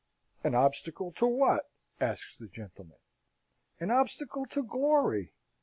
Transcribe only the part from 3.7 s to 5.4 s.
"An obstacle to glory!"